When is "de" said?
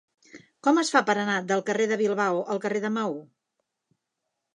1.91-1.99, 2.87-2.91